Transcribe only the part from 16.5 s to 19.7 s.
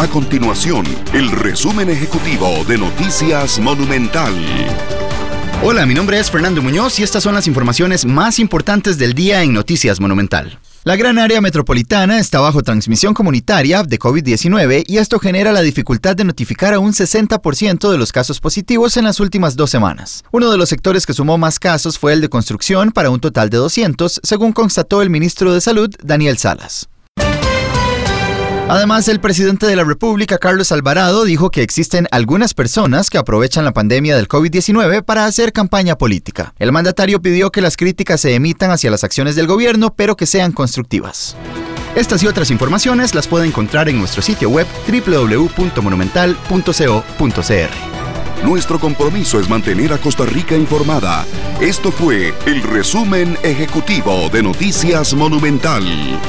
a un 60% de los casos positivos en las últimas dos